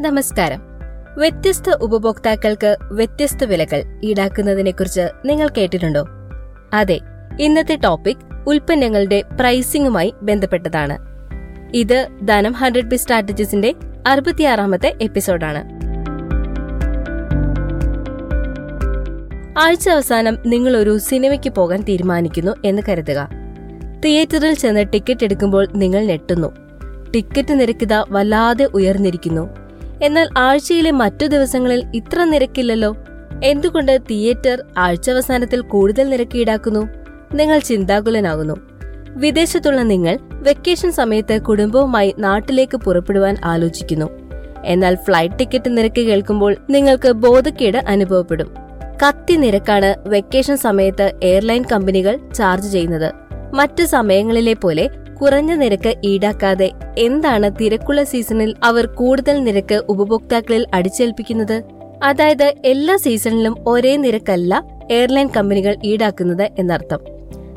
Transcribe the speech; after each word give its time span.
നമസ്കാരം. 0.00 0.62
വ്യത്യസ്ത 1.18 1.70
ഉപഭോക്താക്കൾക്ക് 1.70 2.76
വ്യത്യസ്ത 2.92 3.44
വിലകൾ 3.44 4.00
ഈടാക്കുന്നതിനെക്കുറിച്ച് 4.04 5.08
നിങ്ങൾ 5.24 5.48
കേട്ടിട്ടുണ്ടോ? 5.48 6.08
അതെ 6.72 7.00
ഇന്നത്തെ 7.40 7.76
ടോപ്പിക് 7.76 8.16
ഉൽപ്പന്നങ്ങളുടെ 8.46 9.22
പ്രൈസിംഗുമായി 9.40 10.14
ബന്ധപ്പെട്ടതാണ്. 10.22 10.98
ഇത് 11.74 12.08
ധനം 12.24 12.52
ഹൺഡ്രഡ് 12.52 12.90
ബി 12.90 12.96
സ്ട്രാറ്റജീസിന്റെ 12.96 13.74
അറുപത്തിയാറാമത്തെ 14.06 14.94
എപ്പിസോഡാണ് 15.02 15.64
ആഴ്ച 19.58 19.88
അവസാനം 19.88 20.38
നിങ്ങൾ 20.46 20.76
ഒരു 20.76 20.98
സിനിമയ്ക്ക് 20.98 21.52
പോകാൻ 21.52 21.80
തീരുമാനിക്കുന്നു 21.80 22.52
എന്ന് 22.64 22.82
കരുതുക. 22.88 23.28
തിയേറ്ററിൽ 24.04 24.54
ചെന്ന് 24.54 24.92
ടിക്കറ്റ് 24.92 25.24
എടുക്കുമ്പോൾ 25.24 25.66
നിങ്ങൾ 25.74 26.04
ഞെട്ടുന്നു. 26.04 26.56
ടിക്കറ്റ് 27.14 27.60
നിരക്കിത 27.60 27.92
വല്ലാതെ 28.10 28.64
ഉയർന്നിരിക്കുന്നു. 28.64 29.67
എന്നാൽ 30.02 30.28
ആഴ്ചയിലെ 30.38 30.90
മറ്റു 30.90 31.26
ദിവസങ്ങളിൽ 31.26 31.84
ഇത്ര 31.94 32.24
നിരക്കില്ലല്ലോ. 32.24 32.96
എന്തുകൊണ്ട് 33.44 33.98
തിയേറ്റർ 34.10 34.64
ആഴ്ച 34.78 35.10
അവസാനത്തിൽ 35.10 35.60
കൂടുതൽ 35.60 36.10
നിരക്ക് 36.10 36.38
ഈടാക്കുന്നു? 36.38 36.88
നിങ്ങൾ 37.34 37.58
ചിന്താകുലനാകുന്നു. 37.58 38.56
വിദേശത്തുള്ള 39.16 39.82
നിങ്ങൾ 39.82 40.18
വെക്കേഷൻ 40.32 40.92
സമയത്ത് 40.92 41.42
കുടുംബവുമായി 41.42 42.14
നാട്ടിലേക്ക് 42.18 42.76
പുറപ്പെടുവാൻ 42.76 43.36
ആലോചിക്കുന്നു. 43.44 44.06
എന്നാൽ 44.64 44.94
ഫ്ലൈറ്റ് 44.94 45.38
ടിക്കറ്റ് 45.38 45.76
നിരക്ക് 45.76 46.00
കേൾക്കുമ്പോൾ 46.00 46.56
നിങ്ങൾക്ക് 46.70 47.08
ബോധക്കേട് 47.08 47.78
അനുഭവപ്പെടും. 47.78 48.54
കത്തി 49.06 49.36
നിരക്കാണ് 49.36 49.94
വെക്കേഷൻ 50.08 50.56
സമയത്ത് 50.56 51.12
എയർലൈൻ 51.22 51.64
കമ്പനികൾ 51.72 52.18
ചാർജ് 52.34 52.72
ചെയ്യുന്നത്. 52.72 53.14
മറ്റ് 53.54 53.84
സമയങ്ങളിലെ 53.84 54.52
പോലെ 54.52 54.90
കുറഞ്ഞ 55.22 55.54
നിരക്ക് 55.54 55.94
ഈടാക്കാതെ 56.04 56.70
എന്താണ് 56.98 57.50
തിരക്കുള്ള 57.60 58.04
സീസണിൽ 58.04 58.54
അവർ 58.64 58.86
കൂടുതൽ 58.86 59.44
നിരക്ക് 59.44 59.82
ഉപഭോക്താക്കളിൽ 59.88 60.66
അടിച്ചേൽപ്പിക്കുന്നത്? 60.74 61.62
അതായത് 62.02 62.54
എല്ലാ 62.64 62.96
സീസണിലും 62.96 63.68
ഒരേ 63.68 63.96
നിരക്കല്ല 63.96 64.62
എയർലൈൻ 64.90 65.28
കമ്പനികൾ 65.36 65.76
ഈടാക്കുന്നത് 65.84 66.50
എന്നർത്ഥം. 66.58 66.98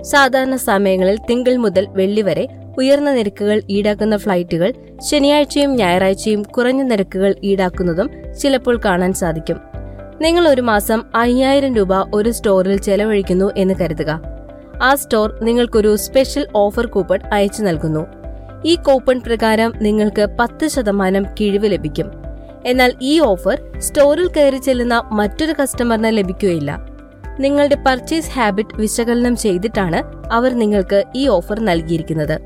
സാധാരണ 0.02 0.56
സമയങ്ങളിൽ 0.56 1.18
തിങ്കൾ 1.30 1.56
മുതൽ 1.56 1.88
വെള്ളി 1.90 2.22
വരെ 2.22 2.48
ഉയർന്ന 2.78 3.14
നിരക്കുകൾ 3.14 3.62
ഈടാക്കുന്ന 3.70 4.18
ഫ്ലൈറ്റുകൾ 4.18 4.74
ശനിയാഴ്ചയും 5.02 5.76
ഞായറാഴ്ചയും 5.76 6.44
കുറഞ്ഞ 6.44 6.82
നിരക്കുകൾ 6.82 7.36
ഈടാക്കുന്നതും 7.44 8.10
ചിലപ്പോൾ 8.42 8.82
കാണാൻ 8.86 9.14
സാധിക്കും. 9.14 9.58
നിങ്ങൾ 10.22 10.48
ഒരു 10.48 10.62
മാസം 10.62 11.04
അയ്യായിരം 11.16 11.76
രൂപ 11.76 12.16
ഒരു 12.16 12.32
സ്റ്റോറിൽ 12.32 12.78
ചെലവഴിക്കുന്നു 12.82 13.52
എന്ന് 13.58 13.74
കരുതുക. 13.82 14.31
ആ 14.82 14.96
സ്റ്റോർ 14.96 15.40
നിങ്ങൾക്കൊരു 15.42 15.96
സ്പെഷ്യൽ 15.96 16.48
ഓഫർ 16.56 16.86
കൂപ്പൺ 16.86 17.20
അയച്ചു 17.34 17.64
നൽകുന്നു. 17.64 18.08
ഈ 18.66 18.76
കൂപ്പൺ 18.76 19.20
പ്രകാരം 19.20 19.74
നിങ്ങൾക്ക് 19.78 20.28
പത്ത് 20.40 20.68
ശതമാനം 20.68 21.26
കിഴിവ് 21.40 21.72
ലഭിക്കും. 21.72 22.12
എന്നാൽ 22.66 22.94
ഈ 23.02 23.20
ഓഫർ 23.20 23.62
സ്റ്റോറിൽ 23.78 24.28
കയറി 24.28 24.58
ചെല്ലുന്ന 24.58 25.10
മറ്റൊരു 25.12 25.54
കസ്റ്റമറിന് 25.62 26.18
ലഭിക്കുകയില്ല. 26.18 26.88
നിങ്ങളുടെ 27.40 27.76
പർച്ചേസ് 27.76 28.32
ഹാബിറ്റ് 28.32 28.76
വിശകലനം 28.76 29.36
ചെയ്തിട്ടാണ് 29.36 30.32
അവർ 30.32 30.54
നിങ്ങൾക്ക് 30.54 31.04
ഈ 31.16 31.28
ഓഫർ 31.28 31.60
നൽകിയിരിക്കുന്നത്. 31.60 32.40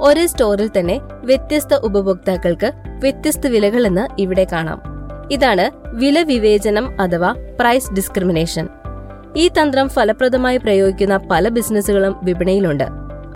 ഒരേ 0.00 0.26
സ്റ്റോറിൽ 0.26 0.70
തന്നെ 0.78 1.00
വ്യത്യസ്ത 1.12 1.74
ഉപഭോക്താക്കൾക്ക് 1.74 2.72
വ്യത്യസ്ത 2.86 3.46
വിലകളെന്ന് 3.46 4.20
ഇവിടെ 4.20 4.46
കാണാം. 4.52 4.82
ഇതാണ് 5.30 5.70
വില 5.86 6.22
വിവേചനം 6.22 7.00
അഥവാ 7.00 7.34
പ്രൈസ് 7.60 7.92
ഡിസ്ക്രിമിനേഷൻ 7.92 8.68
ഈ 9.36 9.48
തന്ത്രം 9.48 9.88
ഫലപ്രദമായി 9.88 10.56
പ്രയോഗിക്കുന്ന 10.56 11.16
പല 11.16 11.48
ബിസിനസ്സുകളും 11.48 12.16
വിപണിയിലുണ്ട്. 12.22 12.84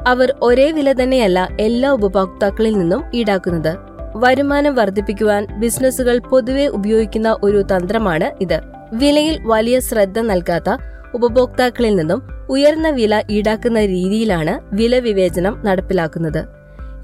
അവർ 0.07 0.35
ഒരേ 0.43 0.73
വില 0.73 0.93
തന്നെയല്ല 0.93 1.49
എല്ലാ 1.61 1.91
ഉപഭോക്താക്കളിൽ 1.91 2.79
നിന്നും 2.79 3.05
ഈടാക്കുന്നത്. 3.15 3.77
വരുമാനം 4.17 4.75
വർദ്ധിപ്പിക്കുവാൻ 4.75 5.47
ബിസിനസ്സുകൾ 5.61 6.19
പൊതുവെ 6.19 6.67
ഉപയോഗിക്കുന്ന 6.67 7.37
ഒരു 7.43 7.63
തന്ത്രമാണ് 7.63 8.33
ഇത്. 8.41 8.61
വിലയിൽ 8.93 9.39
വലിയ 9.43 9.81
ശ്രദ്ധ 9.81 10.19
നൽകാത്ത 10.21 10.77
ഉപഭോക്താക്കളിൽ 11.15 11.97
നിന്നും 11.97 12.23
ഉയർന്ന 12.51 12.91
വില 12.91 13.23
ഈടാക്കുന്ന 13.31 13.87
രീതിയിലാണ് 13.87 14.61
വില 14.75 14.99
വിവേചനം 14.99 15.63
നടപ്പിലാക്കുന്നത്. 15.65 16.45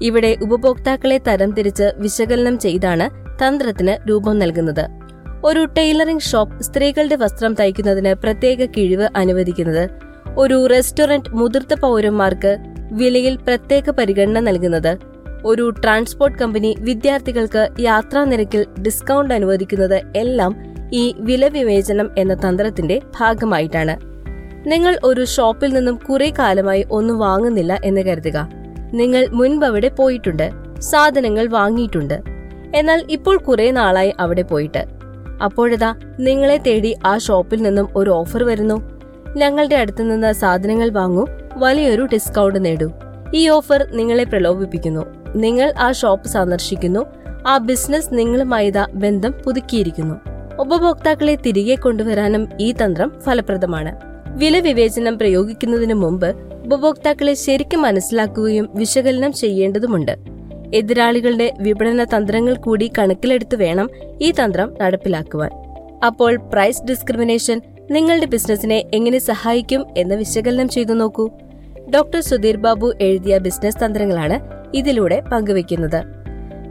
ഇവിടെ 0.01 0.37
ഉപഭോക്താക്കളെ 0.41 1.17
തരംതിരിച്ച് 1.27 1.91
വിശകലനം 1.97 2.59
ചെയ്താണ് 2.59 3.09
തന്ത്രത്തിന് 3.43 4.09
രൂപം 4.09 4.39
നൽകുന്നത്. 4.39 5.02
ഒരു 5.45 5.65
ടൈലറിംഗ് 5.65 6.21
ഷോപ്പ് 6.21 6.63
സ്ത്രീകളുടെ 6.63 7.15
വസ്ത്രം 7.15 7.53
തയ്ക്കുന്നതിന് 7.53 8.13
പ്രത്യേക 8.13 8.65
കിഴിവ് 8.65 9.07
അനുവദിക്കുന്നത്. 9.15 9.89
ഒരു 10.37 10.67
റെസ്റ്റോറന്റ് 10.67 11.29
മുതിർത്ത 11.29 11.73
പൗരന്മാർക്ക് 11.73 12.57
വിലയിൽ 12.91 13.35
പ്രത്യേക 13.35 13.89
പരിഗണന 13.89 14.39
നൽകുന്നത്. 14.39 14.97
ഒരു 15.45 15.69
ട്രാൻസ്പോർട്ട് 15.69 16.37
കമ്പനി 16.37 16.75
വിദ്യാർത്ഥികൾക്ക് 16.79 17.69
യാത്രാ 17.79 18.23
നിരക്കിൽ 18.23 18.65
ഡിസ്കൗണ്ട് 18.81 19.33
അനുവദിക്കുന്നത് 19.33 20.01
എല്ലാം 20.15 20.55
ഈ 20.93 21.15
വില 21.17 21.47
വിവേചനം 21.47 22.09
എന്ന 22.17 22.33
തന്ത്രത്തിന്റെ 22.33 23.01
ഭാഗമായിട്ടാണ്. 23.19 23.95
നിങ്ങൾ 24.67 24.99
ഒരു 25.03 25.25
ഷോപ്പിൽ 25.25 25.73
നിന്നും 25.73 25.99
കുറെ 26.09 26.33
കാലമായി 26.39 26.85
ഒന്നും 26.91 27.19
വാങ്ങുന്നില്ല 27.19 27.81
എന്ന് 27.83 28.01
കരുതുക. 28.01 28.49
നിങ്ങൾ 28.93 29.27
മുൻപ് 29.27 29.65
അവിടെ 29.65 29.87
പോയിട്ടുണ്ട്. 29.87 30.51
സാധനങ്ങൾ 30.79 31.47
വാങ്ങിയിട്ടുണ്ട്. 31.47 32.21
എന്നാൽ 32.75 33.05
ഇപ്പോൾ 33.09 33.37
കുറെ 33.37 33.71
നാളായി 33.71 34.13
അവിടെ 34.19 34.41
പോയിട്ട്. 34.41 34.92
അപ്പോഴതാ 35.43 35.95
നിങ്ങളെ 36.19 36.57
തേടി 36.57 36.95
ആ 37.05 37.17
ഷോപ്പിൽ 37.17 37.61
നിന്നും 37.61 37.89
ഒരു 37.95 38.09
ഓഫർ 38.09 38.43
വരുന്നു. 38.43 38.99
ഞങ്ങളുടെ 39.37 39.75
അടുത്ത് 39.75 40.11
നിന്ന് 40.11 40.33
സാധനങ്ങൾ 40.33 40.89
വാങ്ങൂ 40.89 41.25
വലിയൊരു 41.57 42.07
ഡിസ്കൗണ്ട് 42.13 42.65
നേടൂ. 42.65 42.91
ഈ 43.33 43.49
ഓഫർ 43.49 43.87
നിങ്ങളെ 43.91 44.23
പ്രലോഭിപ്പിക്കുന്നു. 44.23 45.05
നിങ്ങൾ 45.35 45.73
ആ 45.79 45.91
ഷോപ്പ് 45.91 46.27
സന്ദർശിക്കുന്നു. 46.27 47.05
ആ 47.47 47.57
ബിസിനസ് 47.57 48.09
നിങ്ങളുമായി 48.11 48.73
ബന്ധം 48.93 49.31
പുതുക്കിയിരിക്കുന്നു. 49.31 50.15
ഉപഭോക്താക്കളെ 50.59 51.35
തിരികെ 51.35 51.75
കൊണ്ടുവരാനും 51.75 52.49
ഈ 52.59 52.71
തന്ത്രം 52.71 53.11
ഫലപ്രദമാണ്. 53.25 53.99
വില 54.27 54.59
വിവേചനം 54.59 55.17
പ്രയോഗിക്കുന്നതിന് 55.17 55.93
മുമ്പ് 55.93 56.35
ഉപഭോക്താക്കളെ 56.65 57.33
ശരിക്കും 57.33 57.81
മനസ്സിലാക്കുകയും 57.81 58.69
വിശകലനം 58.75 59.33
ചെയ്യേണ്ടതുമുണ്ട്. 59.33 60.32
എതിരാളികളുടെ 60.73 61.53
വിപണന 61.59 62.03
തന്ത്രങ്ങൾ 62.03 62.55
കൂടി 62.55 62.91
കണക്കിലെടുത്ത് 62.97 63.55
വേണം 63.55 63.89
ഈ 64.21 64.31
തന്ത്രം 64.31 64.77
നടപ്പിലാക്കുവാൻ. 64.81 65.51
അപ്പോൾ 66.05 66.35
പ്രൈസ് 66.35 66.83
ഡിസ്ക്രിമിനേഷൻ 66.83 67.61
നിങ്ങളുടെ 67.91 68.25
ബിസിനസിനെ 68.25 68.89
എങ്ങനെ 68.93 69.19
സഹായിക്കും 69.19 69.85
എന്ന് 69.97 70.15
വിശകലനം 70.15 70.69
ചെയ്തു 70.69 70.93
നോക്കൂ. 70.93 71.29
ഡോക്ടർ 71.93 72.21
സുധീർ 72.21 72.57
ബാബു 72.57 72.93
എഴുതിയ 73.01 73.37
ബിസിനസ് 73.37 73.85
തന്ത്രങ്ങളാണ് 73.85 74.39
ഇതിലൂടെ 74.75 75.19
പങ്കുവയ്ക്കുന്നത്. 75.31 76.01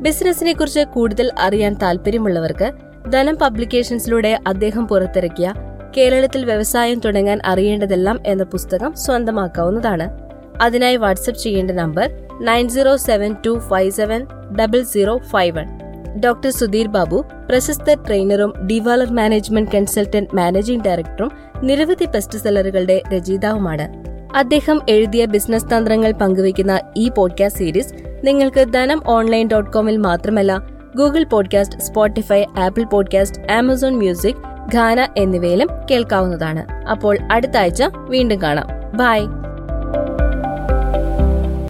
ബിസിനസിനെ 0.01 0.53
കുറിച്ച് 0.53 0.81
കൂടുതൽ 0.81 1.31
അറിയാൻ 1.39 1.77
താല്പര്യമുള്ളവർക്ക് 1.83 2.73
ധനം 3.11 3.37
പബ്ലിക്കേഷൻസിലൂടെ 3.37 4.39
അദ്ദേഹം 4.47 4.89
പുറത്തിറക്കിയ 4.89 5.55
കേരളത്തിൽ 5.97 6.45
വ്യവസായം 6.45 6.99
തുടങ്ങാൻ 6.99 7.41
അറിയേണ്ടതെല്ലാം 7.45 8.19
എന്ന 8.27 8.45
പുസ്തകം 8.45 8.95
സ്വന്തമാക്കാവുന്നതാണ്. 8.95 10.07
അതിനായി 10.63 10.97
വാട്സപ്പ് 10.97 11.41
ചെയ്യേണ്ട 11.41 11.71
number 11.71 12.11
nine 12.43 12.69
zero 12.69 12.97
seven 12.97 13.37
two 13.47 13.59
five 13.59 13.91
seven 13.91 14.27
double 14.61 14.83
zero 14.83 15.19
five 15.19 15.59
one. 15.59 15.67
Doctor 16.21 16.51
Sudheer 16.51 16.87
Babu 16.87 17.25
പ്രശസ്ത 17.49 17.95
ട്രെയിനറും 17.95 18.67
ഡിവാലർ 18.67 19.13
മാനേജ്മെന്റ് 19.13 19.71
കൺസൾട്ടന്റ് 19.71 20.37
മാനേജിംഗ് 20.37 20.85
ഡയറക്ടറും 20.85 21.31
നിരവധി 21.63 22.05
ബെസ്റ്റ് 22.05 22.39
സെല്ലറുകളുടെ 22.39 23.03
രചയിതാവുമാണ്. 23.15 23.89
അദ്ദേഹം 24.37 24.81
എഴുതിയ 24.89 25.25
ബിസിനസ് 25.25 25.67
തന്ത്രങ്ങൾ 25.67 26.13
പങ്കുവയ്ക്കുന്ന 26.13 26.81
ഈ 26.97 27.09
പോഡ്കാസ്റ്റ് 27.09 27.59
സീരീസ് 27.59 27.95
നിങ്ങൾക്ക് 28.25 28.73
ധനം 28.73 29.03
ഓൺലൈൻ 29.07 29.49
ഡോട്ട് 29.53 29.71
കോമിൽ 29.71 29.97
മാത്രമല്ല 29.97 30.59
Google 30.97 31.25
podcast 31.25 31.79
Spotify 31.79 32.45
Apple 32.59 32.85
podcast 32.85 33.53
Amazon 33.53 33.97
music 33.97 34.37
Gaana 34.75 35.09
എന്നിവയിലും 35.17 35.69
കേൾക്കാവുന്നതാണ്. 35.91 36.73
അപ്പോൾ 36.73 37.19
അടുത്ത 37.33 37.57
ആഴ്ച 37.57 37.83
വീണ്ടും 38.09 38.43
കാണാം. 38.43 38.67
ബൈ. 38.97 39.21